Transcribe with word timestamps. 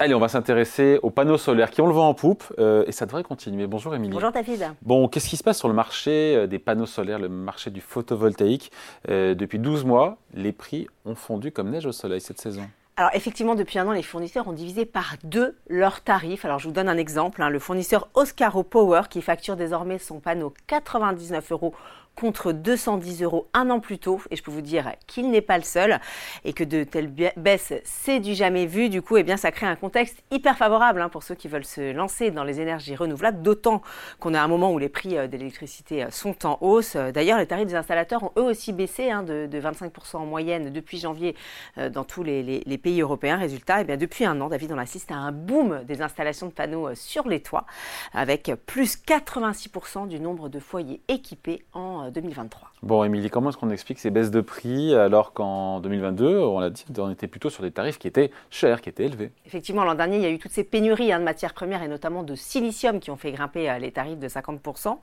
Allez, 0.00 0.14
on 0.14 0.20
va 0.20 0.28
s'intéresser 0.28 1.00
aux 1.02 1.10
panneaux 1.10 1.38
solaires 1.38 1.72
qui 1.72 1.80
ont 1.80 1.88
le 1.88 1.92
vent 1.92 2.08
en 2.08 2.14
poupe 2.14 2.44
euh, 2.60 2.84
et 2.86 2.92
ça 2.92 3.04
devrait 3.04 3.24
continuer. 3.24 3.66
Bonjour 3.66 3.96
Émilie. 3.96 4.12
Bonjour 4.12 4.30
David. 4.30 4.70
Bon, 4.82 5.08
qu'est-ce 5.08 5.28
qui 5.28 5.36
se 5.36 5.42
passe 5.42 5.58
sur 5.58 5.66
le 5.66 5.74
marché 5.74 6.36
euh, 6.36 6.46
des 6.46 6.60
panneaux 6.60 6.86
solaires, 6.86 7.18
le 7.18 7.28
marché 7.28 7.72
du 7.72 7.80
photovoltaïque 7.80 8.70
euh, 9.08 9.34
Depuis 9.34 9.58
12 9.58 9.84
mois, 9.84 10.18
les 10.34 10.52
prix 10.52 10.86
ont 11.04 11.16
fondu 11.16 11.50
comme 11.50 11.70
neige 11.70 11.84
au 11.84 11.90
soleil 11.90 12.20
cette 12.20 12.40
saison. 12.40 12.62
Alors 12.96 13.10
effectivement, 13.14 13.56
depuis 13.56 13.80
un 13.80 13.88
an, 13.88 13.92
les 13.92 14.04
fournisseurs 14.04 14.46
ont 14.46 14.52
divisé 14.52 14.86
par 14.86 15.16
deux 15.24 15.56
leurs 15.68 16.00
tarifs. 16.00 16.44
Alors 16.44 16.60
je 16.60 16.68
vous 16.68 16.74
donne 16.74 16.88
un 16.88 16.96
exemple. 16.96 17.42
hein. 17.42 17.50
Le 17.50 17.58
fournisseur 17.58 18.08
Oscaro 18.14 18.62
Power, 18.62 19.02
qui 19.10 19.20
facture 19.20 19.56
désormais 19.56 19.98
son 19.98 20.20
panneau 20.20 20.54
99 20.68 21.50
euros 21.50 21.74
contre 22.18 22.50
210 22.52 23.22
euros 23.22 23.46
un 23.54 23.70
an 23.70 23.78
plus 23.78 23.98
tôt. 23.98 24.20
Et 24.30 24.36
je 24.36 24.42
peux 24.42 24.50
vous 24.50 24.60
dire 24.60 24.92
qu'il 25.06 25.30
n'est 25.30 25.40
pas 25.40 25.56
le 25.56 25.62
seul 25.64 26.00
et 26.44 26.52
que 26.52 26.64
de 26.64 26.82
telles 26.82 27.06
ba- 27.06 27.32
baisses, 27.36 27.72
c'est 27.84 28.18
du 28.18 28.34
jamais 28.34 28.66
vu. 28.66 28.88
Du 28.88 29.02
coup, 29.02 29.16
eh 29.16 29.22
bien, 29.22 29.36
ça 29.36 29.52
crée 29.52 29.66
un 29.66 29.76
contexte 29.76 30.22
hyper 30.32 30.56
favorable 30.56 31.00
hein, 31.00 31.08
pour 31.08 31.22
ceux 31.22 31.36
qui 31.36 31.46
veulent 31.46 31.64
se 31.64 31.92
lancer 31.92 32.32
dans 32.32 32.42
les 32.42 32.60
énergies 32.60 32.96
renouvelables, 32.96 33.42
d'autant 33.42 33.82
qu'on 34.18 34.34
a 34.34 34.40
un 34.40 34.48
moment 34.48 34.72
où 34.72 34.78
les 34.78 34.88
prix 34.88 35.16
euh, 35.16 35.28
de 35.28 35.36
l'électricité 35.36 36.04
euh, 36.04 36.10
sont 36.10 36.44
en 36.44 36.58
hausse. 36.60 36.96
Euh, 36.96 37.12
D'ailleurs, 37.12 37.38
les 37.38 37.46
tarifs 37.46 37.66
des 37.68 37.76
installateurs 37.76 38.24
ont 38.24 38.32
eux 38.36 38.42
aussi 38.44 38.72
baissé 38.72 39.10
hein, 39.10 39.22
de, 39.22 39.46
de 39.46 39.60
25% 39.60 40.16
en 40.16 40.26
moyenne 40.26 40.72
depuis 40.72 40.98
janvier 40.98 41.36
dans 41.76 42.04
tous 42.04 42.22
les, 42.22 42.78
pays 42.82 43.00
européens. 43.00 43.36
Résultat, 43.36 43.82
eh 43.82 43.84
bien, 43.84 43.96
depuis 43.96 44.24
un 44.24 44.40
an, 44.40 44.48
David, 44.48 44.72
on 44.72 44.78
assiste 44.78 45.10
à 45.12 45.14
un 45.14 45.32
boom 45.32 45.84
des 45.84 46.02
installations 46.02 46.46
de 46.48 46.52
panneaux 46.52 46.94
sur 46.94 47.28
les 47.28 47.40
toits, 47.40 47.64
avec 48.12 48.50
plus 48.66 48.96
86% 48.96 50.08
du 50.08 50.20
nombre 50.20 50.48
de 50.48 50.58
foyers 50.58 51.00
équipés 51.08 51.64
en 51.72 52.07
2023. 52.10 52.70
Bon, 52.82 53.04
Émilie, 53.04 53.30
comment 53.30 53.50
est-ce 53.50 53.58
qu'on 53.58 53.70
explique 53.70 53.98
ces 53.98 54.10
baisses 54.10 54.30
de 54.30 54.40
prix 54.40 54.94
alors 54.94 55.32
qu'en 55.32 55.80
2022, 55.80 56.38
on 56.38 56.60
l'a 56.60 56.70
dit, 56.70 56.84
on 56.98 57.10
était 57.10 57.26
plutôt 57.26 57.50
sur 57.50 57.62
des 57.62 57.70
tarifs 57.70 57.98
qui 57.98 58.08
étaient 58.08 58.30
chers, 58.50 58.80
qui 58.80 58.88
étaient 58.88 59.04
élevés 59.04 59.32
Effectivement, 59.46 59.84
l'an 59.84 59.94
dernier, 59.94 60.16
il 60.16 60.22
y 60.22 60.26
a 60.26 60.30
eu 60.30 60.38
toutes 60.38 60.52
ces 60.52 60.64
pénuries 60.64 61.12
hein, 61.12 61.18
de 61.18 61.24
matières 61.24 61.54
premières 61.54 61.82
et 61.82 61.88
notamment 61.88 62.22
de 62.22 62.34
silicium 62.34 63.00
qui 63.00 63.10
ont 63.10 63.16
fait 63.16 63.32
grimper 63.32 63.68
euh, 63.68 63.78
les 63.78 63.92
tarifs 63.92 64.18
de 64.18 64.28
50%. 64.28 64.98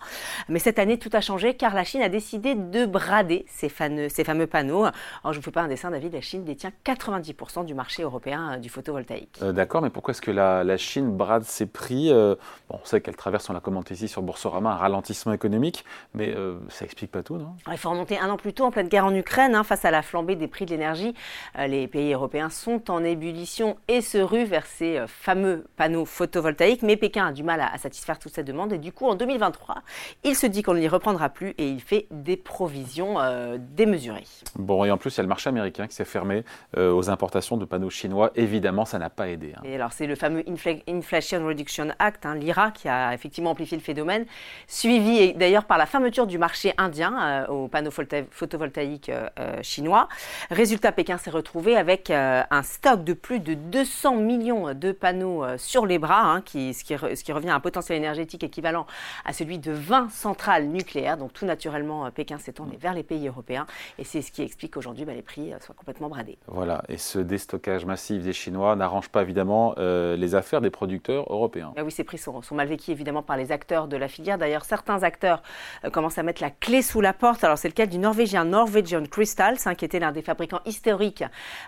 Mais 0.49 0.59
cette 0.59 0.79
année, 0.79 0.97
tout 0.97 1.09
a 1.13 1.21
changé 1.21 1.55
car 1.55 1.73
la 1.73 1.83
Chine 1.83 2.01
a 2.01 2.09
décidé 2.09 2.55
de 2.55 2.85
brader 2.85 3.45
ces 3.49 3.69
fameux, 3.69 4.09
ces 4.09 4.23
fameux 4.23 4.47
panneaux. 4.47 4.83
Alors, 4.83 4.93
je 5.25 5.29
ne 5.29 5.35
vous 5.35 5.41
fais 5.41 5.51
pas 5.51 5.61
un 5.61 5.67
dessin, 5.67 5.91
David, 5.91 6.13
la 6.13 6.21
Chine 6.21 6.43
détient 6.43 6.71
90% 6.85 7.65
du 7.65 7.73
marché 7.73 8.03
européen 8.03 8.53
euh, 8.53 8.57
du 8.57 8.69
photovoltaïque. 8.69 9.39
Euh, 9.41 9.51
D'accord, 9.51 9.81
mais 9.81 9.89
pourquoi 9.89 10.11
est-ce 10.11 10.21
que 10.21 10.31
la, 10.31 10.63
la 10.63 10.77
Chine 10.77 11.15
brade 11.15 11.43
ses 11.43 11.65
prix 11.65 12.11
Euh, 12.11 12.35
bon, 12.69 12.79
On 12.81 12.85
sait 12.85 13.01
qu'elle 13.01 13.15
traverse, 13.15 13.49
on 13.49 13.53
l'a 13.53 13.59
commenté 13.59 13.93
ici 13.93 14.07
sur 14.07 14.21
Boursorama, 14.21 14.71
un 14.71 14.75
ralentissement 14.75 15.33
économique, 15.33 15.85
mais 16.13 16.35
ça 16.69 16.85
explique 16.85 16.94
pas 17.11 17.23
tout, 17.23 17.35
non? 17.37 17.55
Alors, 17.65 17.73
Il 17.73 17.77
faut 17.77 17.89
remonter 17.89 18.17
un 18.17 18.29
an 18.29 18.37
plus 18.37 18.53
tôt, 18.53 18.63
en 18.65 18.71
pleine 18.71 18.87
guerre 18.87 19.05
en 19.05 19.13
Ukraine, 19.13 19.53
hein, 19.55 19.63
face 19.63 19.85
à 19.85 19.91
la 19.91 20.01
flambée 20.01 20.35
des 20.35 20.47
prix 20.47 20.65
de 20.65 20.71
l'énergie. 20.71 21.13
euh, 21.59 21.67
les 21.67 21.87
pays 21.87 22.13
européens 22.13 22.49
sont 22.49 22.89
en 22.89 23.03
ébullition 23.03 23.77
et 23.87 24.01
se 24.01 24.17
ruent 24.17 24.45
vers 24.45 24.65
ces 24.65 24.97
euh, 24.97 25.07
fameux 25.07 25.65
panneaux 25.75 26.05
photovoltaïques. 26.05 26.81
Mais 26.83 26.95
Pékin 26.97 27.27
a 27.27 27.31
du 27.31 27.43
mal 27.43 27.59
à, 27.61 27.71
à 27.73 27.77
satisfaire 27.77 28.17
toutes 28.19 28.33
ces 28.33 28.43
demandes. 28.43 28.71
Et 28.73 28.77
du 28.77 28.91
coup, 28.91 29.07
en 29.07 29.15
2023, 29.15 29.81
il 30.23 30.35
se 30.35 30.47
dit 30.47 30.63
qu'on 30.63 30.75
n'y 30.75 30.87
reprendra 30.87 31.29
plus 31.29 31.49
et 31.57 31.67
il 31.69 31.81
fait 31.81 32.07
des 32.11 32.37
provisions 32.37 33.19
euh, 33.19 33.57
démesurées. 33.59 34.23
Bon, 34.57 34.83
et 34.85 34.91
en 34.91 34.97
plus, 34.97 35.13
il 35.13 35.17
y 35.17 35.19
a 35.19 35.23
le 35.23 35.29
marché 35.29 35.49
américain 35.49 35.87
qui 35.87 35.95
s'est 35.95 36.05
fermé 36.05 36.43
aux 36.77 37.09
importations 37.09 37.57
de 37.57 37.65
panneaux 37.65 37.89
chinois. 37.89 38.31
Évidemment, 38.35 38.85
ça 38.85 38.99
n'a 38.99 39.09
pas 39.09 39.27
aidé. 39.29 39.53
hein. 39.57 39.61
Et 39.63 39.75
alors, 39.75 39.91
c'est 39.93 40.07
le 40.07 40.15
fameux 40.15 40.43
Infla- 40.47 40.81
Inflation 40.87 41.45
Reduction 41.45 41.89
Act, 41.99 42.25
hein, 42.25 42.35
l'IRA, 42.35 42.71
qui 42.71 42.87
a 42.87 43.13
effectivement 43.13 43.51
amplifié 43.51 43.77
le 43.77 43.83
phénomène, 43.83 44.25
suivi 44.67 45.33
d'ailleurs 45.33 45.65
par 45.65 45.77
la 45.77 45.85
fermeture 45.85 46.27
du 46.27 46.37
marché 46.37 46.73
indien 46.77 47.17
euh, 47.21 47.47
aux 47.47 47.67
panneaux 47.67 47.91
photo- 47.91 48.25
photovoltaïques 48.31 49.09
euh, 49.09 49.27
euh, 49.39 49.59
chinois. 49.61 50.07
Résultat, 50.51 50.91
Pékin 50.91 51.17
s'est 51.17 51.29
retrouvé 51.29 51.75
avec 51.77 52.09
euh, 52.09 52.41
un 52.49 52.63
stock 52.63 53.03
de 53.03 53.13
plus 53.13 53.39
de 53.39 53.53
200 53.53 54.15
millions 54.15 54.73
de 54.73 54.91
panneaux 54.91 55.43
euh, 55.43 55.57
sur 55.57 55.85
les 55.85 55.99
bras, 55.99 56.21
hein, 56.21 56.41
qui, 56.41 56.73
ce, 56.73 56.83
qui, 56.83 56.95
re- 56.95 57.15
ce 57.15 57.23
qui 57.23 57.31
revient 57.33 57.49
à 57.49 57.55
un 57.55 57.59
potentiel 57.59 57.97
énergétique 57.97 58.43
équivalent 58.43 58.85
à 59.25 59.33
celui 59.33 59.59
de 59.59 59.71
20 59.71 60.09
centrales 60.11 60.65
nucléaires. 60.67 61.17
Donc, 61.17 61.33
tout 61.33 61.45
naturellement, 61.45 62.09
Pékin 62.11 62.37
s'est 62.37 62.53
tourné 62.53 62.77
vers 62.77 62.93
les 62.93 63.03
pays 63.03 63.27
européens. 63.27 63.65
Et 63.97 64.03
c'est 64.03 64.21
ce 64.21 64.31
qui 64.31 64.41
explique 64.41 64.73
qu'aujourd'hui, 64.73 65.05
bah, 65.05 65.13
les 65.13 65.21
prix 65.21 65.53
soient 65.61 65.75
complètement 65.75 66.09
bradés. 66.09 66.37
Voilà, 66.47 66.83
et 66.89 66.97
ce 66.97 67.19
déstockage 67.19 67.85
massif 67.85 68.23
des 68.23 68.33
Chinois 68.33 68.75
n'arrange 68.75 69.09
pas 69.09 69.21
évidemment 69.21 69.75
les 69.77 70.35
affaires 70.35 70.61
des 70.61 70.69
producteurs 70.69 71.25
européens. 71.29 71.73
Ah 71.77 71.83
oui, 71.83 71.91
ces 71.91 72.03
prix 72.03 72.17
sont, 72.17 72.41
sont 72.41 72.55
mal 72.55 72.67
vécus 72.67 72.89
évidemment 72.89 73.21
par 73.23 73.37
les 73.37 73.51
acteurs 73.51 73.87
de 73.87 73.97
la 73.97 74.07
filière. 74.07 74.37
D'ailleurs, 74.37 74.65
certains 74.65 75.03
acteurs 75.03 75.41
euh, 75.83 75.89
commencent 75.89 76.17
à 76.17 76.23
mettre 76.23 76.41
la 76.41 76.49
clé 76.65 76.81
sous 76.81 76.99
la 76.99 77.13
porte. 77.13 77.43
Alors, 77.43 77.59
c'est 77.59 77.67
le 77.67 77.75
cas 77.75 77.85
du 77.85 77.99
Norvégien 77.99 78.43
Norwegian 78.43 79.03
Crystals, 79.05 79.59
hein, 79.65 79.75
qui 79.75 79.85
était 79.85 79.99
l'un 79.99 80.11
des 80.11 80.23
fabricants 80.23 80.61
historiques 80.65 81.23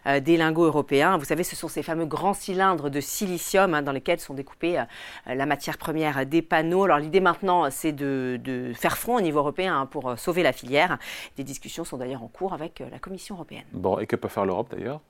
euh, 0.08 0.19
des 0.19 0.38
lingots 0.38 0.66
européens. 0.66 1.18
Vous 1.18 1.25
savez, 1.25 1.44
ce 1.44 1.56
sont 1.56 1.68
ces 1.68 1.84
fameux 1.84 2.08
grands 2.08 2.34
cylindres 2.34 2.90
de 2.90 3.00
silicium 3.00 3.75
hein, 3.75 3.84
dans 3.84 3.91
lesquels 3.91 4.19
sont 4.19 4.34
découpés 4.34 4.80
euh, 4.80 5.36
la 5.36 5.46
matière 5.46 5.78
première 5.78 6.25
des 6.25 6.41
panneaux. 6.41 6.86
Alors, 6.86 6.97
l'idée 6.97 7.19
maintenant, 7.19 7.69
c'est 7.69 7.91
de, 7.91 8.72
faire 8.74 8.97
front 8.97 9.18
au 9.18 9.22
niveau 9.22 9.38
européen 9.38 9.81
hein, 9.81 9.86
pour 9.86 10.09
euh, 10.09 10.16
sauver 10.16 10.41
la 10.41 10.52
filière. 10.52 10.97
Des 11.36 11.44
discussions 11.44 11.84
sont 11.84 11.97
d'ailleurs 11.97 12.24
en 12.24 12.28
cours 12.28 12.53
avec 12.53 12.81
la 12.91 12.97
Commission 12.97 13.36
européenne. 13.36 13.66
Bon, 13.74 14.00
et 14.00 14.07
que 14.07 14.16
peut 14.16 14.30
faire 14.30 14.46
l'Europe 14.46 14.72
d'ailleurs? 14.72 15.02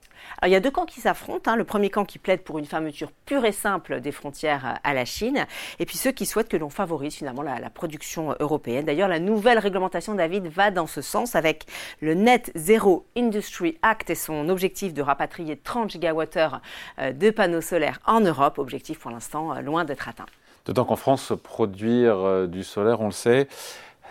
Alors, 0.41 0.50
il 0.50 0.53
y 0.53 0.55
a 0.55 0.59
deux 0.59 0.72
camps 0.72 0.85
qui 0.85 1.01
s'affrontent. 1.01 1.51
hein. 1.51 1.55
Le 1.55 1.63
premier 1.63 1.89
camp 1.89 2.05
qui 2.05 2.19
plaide 2.19 2.41
pour 2.41 2.59
une 2.59 2.66
fermeture 2.66 3.11
pure 3.25 3.45
et 3.45 3.51
simple 3.51 4.01
des 4.01 4.11
frontières 4.11 4.66
euh, 4.66 4.73
à 4.83 4.94
la 4.94 5.05
Chine, 5.05 5.45
et 5.79 5.85
puis 5.85 5.97
ceux 5.97 6.11
qui 6.11 6.25
souhaitent 6.25 6.50
que 6.50 6.57
l'on 6.57 6.69
favorise 6.69 7.16
finalement 7.16 7.41
la, 7.41 7.59
la 7.59 7.69
production 7.69 8.31
euh, 8.31 8.35
européenne. 8.39 8.85
D'ailleurs, 8.85 9.09
la 9.09 9.19
nouvelle 9.19 9.59
réglementation, 9.59 10.16
David, 10.16 10.47
va 10.47 10.72
dans 10.72 10.88
ce 10.88 11.01
sens 11.01 11.35
avec 11.35 11.66
le 12.01 12.13
Net 12.13 12.51
Zero 12.56 13.06
Industry 13.17 13.77
Act 13.81 14.09
et 14.09 14.16
son 14.16 14.50
objectif 14.50 14.94
de 14.94 15.01
rapatrier 15.01 15.57
30 15.57 15.91
gigawattheures 15.91 16.61
euh, 17.00 17.11
de 17.11 17.29
panneaux 17.29 17.61
solaires 17.61 18.00
en 18.06 18.19
Europe. 18.19 18.57
Objectif 18.59 19.00
pour 19.00 19.11
l'instant 19.11 19.59
loin 19.61 19.85
d'être 19.85 20.07
atteint. 20.07 20.25
D'autant 20.66 20.85
qu'en 20.85 20.95
France, 20.95 21.33
produire 21.41 22.47
du 22.47 22.63
solaire, 22.63 23.00
on 23.01 23.06
le 23.06 23.11
sait, 23.11 23.47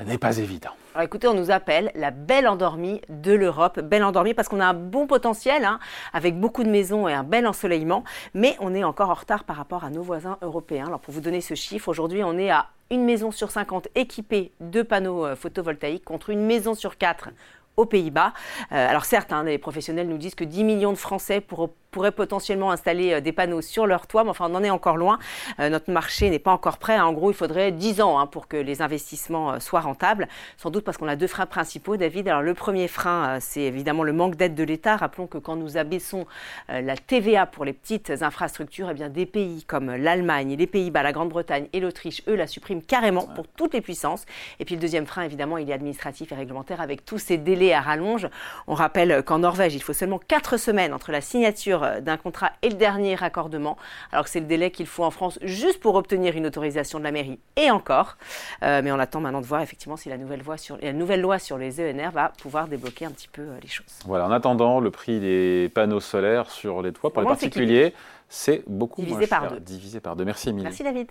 n'est 0.07 0.19
pas 0.19 0.39
évident. 0.39 0.71
Alors 0.97 1.05
écoutez, 1.05 1.29
on 1.29 1.35
nous 1.35 1.51
appelle 1.51 1.91
la 1.95 2.11
belle 2.11 2.49
endormie 2.49 3.03
de 3.11 3.35
l'Europe. 3.35 3.81
Belle 3.81 4.03
endormie 4.03 4.33
parce 4.33 4.49
qu'on 4.49 4.61
a 4.61 4.65
un 4.65 4.73
bon 4.73 5.07
potentiel, 5.07 5.67
hein, 5.67 5.79
avec 6.15 6.41
beaucoup 6.41 6.65
de 6.65 6.71
maisons 6.71 7.07
et 7.07 7.13
un 7.13 7.23
bel 7.23 7.47
ensoleillement, 7.47 8.03
mais 8.33 8.57
on 8.61 8.75
est 8.75 8.83
encore 8.83 9.11
en 9.11 9.15
retard 9.15 9.45
par 9.45 9.57
rapport 9.57 9.85
à 9.85 9.91
nos 9.91 10.01
voisins 10.01 10.39
européens. 10.41 10.87
Alors 10.87 11.01
pour 11.01 11.13
vous 11.13 11.21
donner 11.21 11.43
ce 11.43 11.53
chiffre, 11.53 11.89
aujourd'hui 11.89 12.25
on 12.25 12.39
est 12.39 12.49
à 12.49 12.69
une 12.91 13.05
maison 13.05 13.31
sur 13.31 13.51
50 13.51 13.89
équipée 13.95 14.53
de 14.61 14.81
panneaux 14.81 15.27
euh, 15.27 15.37
photovoltaïques 15.37 16.03
contre 16.07 16.31
une 16.31 16.47
maison 16.47 16.75
sur 16.75 16.97
4 16.97 17.29
aux 17.77 17.85
Pays-Bas. 17.85 18.33
Euh, 18.73 18.89
alors 18.89 19.05
certes, 19.05 19.35
hein, 19.35 19.43
les 19.43 19.59
professionnels 19.59 20.09
nous 20.09 20.17
disent 20.17 20.35
que 20.35 20.45
10 20.45 20.65
millions 20.65 20.93
de 20.93 20.97
Français 20.97 21.43
pour- 21.43 21.75
pourraient 21.97 22.13
potentiellement 22.13 22.73
installer 22.73 23.15
euh, 23.15 23.21
des 23.23 23.33
panneaux 23.33 23.63
sur 23.63 23.87
leur 23.87 24.07
toit, 24.07 24.23
mais 24.23 24.29
enfin 24.29 24.49
on 24.51 24.55
en 24.55 24.63
est 24.63 24.69
encore 24.69 24.99
loin. 24.99 25.19
Euh, 25.61 25.71
notre 25.71 25.91
marché 25.91 26.29
n'est 26.29 26.39
pas 26.39 26.51
encore 26.51 26.77
prêt. 26.77 27.01
En 27.01 27.15
gros, 27.15 27.31
il 27.31 27.35
faudrait 27.35 27.73
10 27.73 28.03
ans 28.03 28.19
hein, 28.19 28.27
pour 28.27 28.49
que 28.49 28.59
les 28.59 28.83
investissements 28.83 29.53
euh, 29.55 29.61
soient 29.61 29.81
rentables. 29.81 30.29
Sans 30.59 30.69
doute 30.69 30.85
parce 30.85 30.99
qu'on 30.99 31.09
a 31.09 31.17
deux 31.17 31.27
freins 31.27 31.47
principaux, 31.47 31.97
David. 31.97 32.29
Alors 32.29 32.43
le 32.43 32.53
premier 32.53 32.87
frein, 32.87 33.39
c'est 33.41 33.63
évidemment 33.63 34.03
le 34.03 34.13
manque 34.13 34.37
d'aide 34.37 34.55
de 34.55 34.63
l'État. 34.63 34.97
Rappelons 34.97 35.27
que 35.27 35.39
quand 35.39 35.57
nous 35.57 35.79
abaissons 35.79 36.27
la 36.69 36.97
TVA 36.97 37.47
pour 37.47 37.65
les 37.65 37.73
petites 37.73 38.11
infrastructures, 38.21 38.91
eh 38.91 38.95
bien 38.95 39.09
des 39.09 39.25
pays 39.25 39.65
comme 39.65 39.95
l'Allemagne, 39.95 40.55
les 40.57 40.67
Pays-Bas, 40.67 41.03
la 41.03 41.13
Grande-Bretagne 41.13 41.69
et 41.73 41.81
l'Autriche, 41.81 42.23
eux, 42.29 42.35
la 42.35 42.47
suppriment 42.47 42.83
carrément 42.83 43.27
pour 43.27 43.49
toutes 43.49 43.73
les 43.73 43.81
puissances. 43.81 44.27
Et 44.61 44.65
puis 44.65 44.75
le 44.75 44.81
deuxième 44.81 45.07
frein, 45.07 45.23
évidemment, 45.23 45.57
il 45.57 45.71
est 45.71 45.73
administratif 45.73 46.33
et 46.33 46.35
réglementaire 46.35 46.81
avec 46.81 47.05
tous 47.05 47.19
ces 47.19 47.39
délais 47.39 47.73
à 47.73 47.81
rallonge. 47.81 48.29
On 48.67 48.75
rappelle 48.75 49.23
qu'en 49.23 49.39
Norvège, 49.39 49.75
il 49.75 49.83
faut 49.83 49.95
seulement 49.95 50.19
4 50.19 50.59
semaines 50.59 50.93
entre 50.93 51.13
la 51.13 51.21
signature 51.21 51.86
euh, 51.87 52.01
d'un 52.01 52.17
contrat 52.17 52.53
et 52.63 52.69
le 52.69 52.75
dernier 52.75 53.15
raccordement, 53.15 53.77
alors 54.13 54.25
que 54.25 54.31
c'est 54.31 54.41
le 54.41 54.47
délai 54.47 54.71
qu'il 54.71 54.87
faut 54.87 55.05
en 55.05 55.11
France 55.11 55.39
juste 55.43 55.81
pour 55.81 55.95
obtenir 55.95 56.37
une 56.37 56.47
autorisation 56.47 56.99
de 56.99 57.05
la 57.05 57.13
mairie 57.13 57.39
et 57.57 57.71
encore. 57.71 58.17
Euh, 58.63 58.83
mais 58.83 58.93
on 58.93 58.99
attend 58.99 59.21
maintenant 59.21 59.41
de 59.41 59.47
voir 59.47 59.63
effectivement 59.63 59.97
si 59.97 60.09
la 60.09 60.19
nouvelle, 60.19 60.43
voie 60.43 60.57
sur, 60.57 60.79
la 60.81 60.93
nouvelle 60.93 61.21
loi 61.21 61.39
sur 61.39 61.59
les 61.59 61.81
ENR 61.81 62.11
va 62.11 62.33
pouvoir 62.41 62.69
débloquer 62.69 63.07
un 63.07 63.11
petit 63.11 63.29
peu 63.29 63.43
euh, 63.43 63.59
les 63.63 63.69
choses. 63.69 64.01
Voilà, 64.05 64.27
en 64.27 64.31
attendant, 64.31 64.81
le 64.81 64.91
prix 64.91 65.21
des 65.21 65.71
panneaux 65.75 66.01
solaires 66.01 66.51
sur 66.51 66.83
les 66.83 66.93
toits 66.93 67.13
pour 67.13 67.23
les 67.23 67.29
particuliers, 67.29 67.95
c'est 68.29 68.65
beaucoup 68.67 69.01
Divisé 69.01 69.19
moins 69.19 69.29
par 69.29 69.43
cher. 69.43 69.53
deux. 69.53 69.61
Divisé 69.61 70.01
par 70.01 70.17
deux. 70.17 70.25
Merci 70.25 70.49
Émilie. 70.51 70.65
Merci 70.65 70.83
David. 70.83 71.11